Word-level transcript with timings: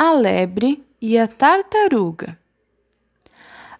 a 0.00 0.12
lebre 0.12 0.86
e 1.02 1.18
a 1.18 1.26
tartaruga. 1.26 2.38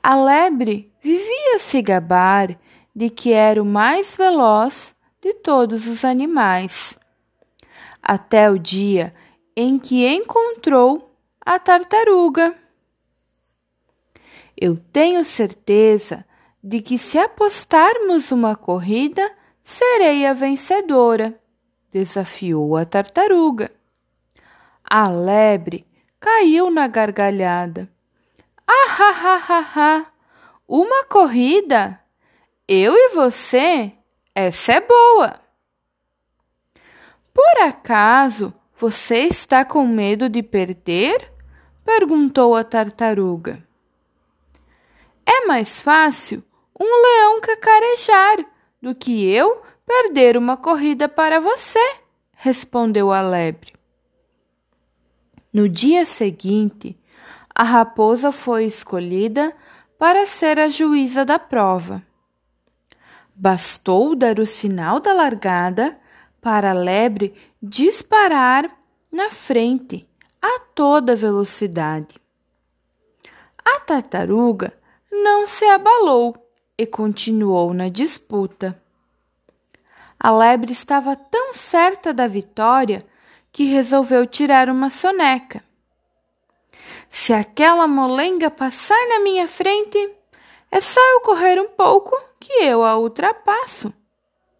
A 0.00 0.14
lebre 0.14 0.92
vivia 1.02 1.58
se 1.58 1.82
gabar 1.82 2.56
de 2.94 3.10
que 3.10 3.32
era 3.32 3.60
o 3.60 3.66
mais 3.66 4.14
veloz 4.14 4.94
de 5.20 5.34
todos 5.34 5.88
os 5.88 6.04
animais, 6.04 6.96
até 8.00 8.48
o 8.48 8.60
dia 8.60 9.12
em 9.56 9.76
que 9.76 10.06
encontrou 10.06 11.18
a 11.40 11.58
tartaruga. 11.58 12.54
Eu 14.56 14.76
tenho 14.92 15.24
certeza 15.24 16.24
de 16.62 16.80
que 16.80 16.96
se 16.96 17.18
apostarmos 17.18 18.30
uma 18.30 18.54
corrida, 18.54 19.32
serei 19.64 20.24
a 20.26 20.32
vencedora, 20.32 21.36
desafiou 21.90 22.76
a 22.76 22.84
tartaruga. 22.84 23.72
A 24.88 25.08
lebre 25.08 25.84
caiu 26.24 26.70
na 26.70 26.86
gargalhada. 26.86 27.86
Ah, 28.66 28.86
ha, 28.98 29.10
ha, 29.10 29.36
ha, 29.46 29.60
ha! 29.76 30.06
Uma 30.66 31.04
corrida? 31.04 32.00
Eu 32.66 32.94
e 32.94 33.10
você? 33.10 33.92
Essa 34.34 34.72
é 34.72 34.80
boa! 34.80 35.38
Por 37.34 37.62
acaso 37.62 38.54
você 38.74 39.24
está 39.24 39.66
com 39.66 39.86
medo 39.86 40.30
de 40.30 40.42
perder? 40.42 41.30
perguntou 41.84 42.56
a 42.56 42.64
tartaruga. 42.64 43.62
É 45.26 45.44
mais 45.44 45.82
fácil 45.82 46.42
um 46.80 46.86
leão 46.86 47.42
cacarejar 47.42 48.46
do 48.80 48.94
que 48.94 49.30
eu 49.30 49.62
perder 49.84 50.38
uma 50.38 50.56
corrida 50.56 51.06
para 51.06 51.38
você, 51.38 51.96
respondeu 52.32 53.12
a 53.12 53.20
lebre. 53.20 53.74
No 55.54 55.68
dia 55.68 56.04
seguinte, 56.04 56.98
a 57.54 57.62
raposa 57.62 58.32
foi 58.32 58.64
escolhida 58.64 59.54
para 59.96 60.26
ser 60.26 60.58
a 60.58 60.68
juíza 60.68 61.24
da 61.24 61.38
prova. 61.38 62.02
Bastou 63.32 64.16
dar 64.16 64.40
o 64.40 64.46
sinal 64.46 64.98
da 64.98 65.12
largada 65.12 65.96
para 66.40 66.70
a 66.70 66.74
lebre 66.74 67.32
disparar 67.62 68.68
na 69.12 69.30
frente 69.30 70.04
a 70.42 70.58
toda 70.74 71.14
velocidade. 71.14 72.20
A 73.64 73.78
tartaruga 73.78 74.76
não 75.08 75.46
se 75.46 75.64
abalou 75.66 76.34
e 76.76 76.84
continuou 76.84 77.72
na 77.72 77.88
disputa. 77.88 78.76
A 80.18 80.32
lebre 80.32 80.72
estava 80.72 81.14
tão 81.14 81.54
certa 81.54 82.12
da 82.12 82.26
vitória 82.26 83.06
que 83.54 83.62
resolveu 83.62 84.26
tirar 84.26 84.68
uma 84.68 84.90
soneca. 84.90 85.62
Se 87.08 87.32
aquela 87.32 87.86
molenga 87.86 88.50
passar 88.50 88.98
na 89.08 89.20
minha 89.20 89.46
frente, 89.46 89.96
é 90.72 90.80
só 90.80 91.00
eu 91.12 91.20
correr 91.20 91.60
um 91.60 91.68
pouco 91.68 92.20
que 92.40 92.52
eu 92.54 92.82
a 92.82 92.98
ultrapasso, 92.98 93.94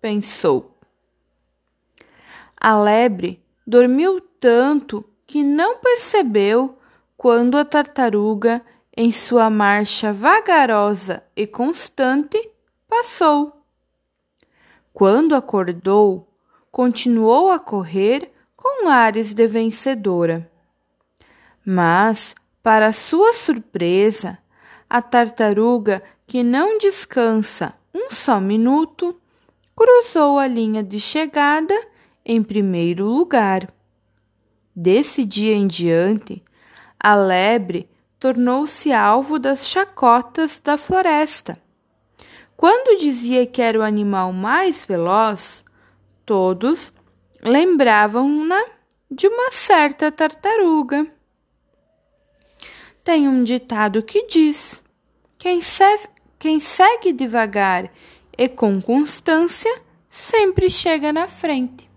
pensou. 0.00 0.78
A 2.56 2.80
lebre 2.80 3.42
dormiu 3.66 4.20
tanto 4.38 5.04
que 5.26 5.42
não 5.42 5.78
percebeu 5.78 6.78
quando 7.16 7.58
a 7.58 7.64
tartaruga 7.64 8.64
em 8.96 9.10
sua 9.10 9.50
marcha 9.50 10.12
vagarosa 10.12 11.20
e 11.34 11.48
constante, 11.48 12.38
passou. 12.88 13.60
Quando 14.92 15.34
acordou, 15.34 16.28
continuou 16.70 17.50
a 17.50 17.58
correr 17.58 18.32
com 18.64 18.88
ares 18.88 19.34
de 19.34 19.46
vencedora. 19.46 20.50
Mas, 21.62 22.34
para 22.62 22.92
sua 22.92 23.34
surpresa, 23.34 24.38
a 24.88 25.02
tartaruga, 25.02 26.02
que 26.26 26.42
não 26.42 26.78
descansa 26.78 27.74
um 27.94 28.10
só 28.10 28.40
minuto, 28.40 29.20
cruzou 29.76 30.38
a 30.38 30.46
linha 30.46 30.82
de 30.82 30.98
chegada 30.98 31.78
em 32.24 32.42
primeiro 32.42 33.04
lugar. 33.04 33.70
Desse 34.74 35.26
dia 35.26 35.54
em 35.54 35.66
diante, 35.66 36.42
a 36.98 37.14
lebre 37.14 37.86
tornou-se 38.18 38.90
alvo 38.90 39.38
das 39.38 39.68
chacotas 39.68 40.58
da 40.58 40.78
floresta. 40.78 41.58
Quando 42.56 42.98
dizia 42.98 43.46
que 43.46 43.60
era 43.60 43.78
o 43.78 43.82
animal 43.82 44.32
mais 44.32 44.86
veloz, 44.86 45.62
todos 46.24 46.94
lembravam-na 47.42 48.64
de 49.10 49.26
uma 49.26 49.52
certa 49.52 50.10
tartaruga. 50.10 51.06
Tem 53.02 53.28
um 53.28 53.44
ditado 53.44 54.02
que 54.02 54.26
diz: 54.26 54.82
quem, 55.38 55.60
quem 56.38 56.58
segue 56.60 57.12
devagar 57.12 57.92
e 58.36 58.48
com 58.48 58.80
constância 58.80 59.82
sempre 60.08 60.70
chega 60.70 61.12
na 61.12 61.28
frente. 61.28 61.93